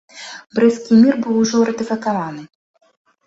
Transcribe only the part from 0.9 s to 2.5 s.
мір быў ужо ратыфікаваны.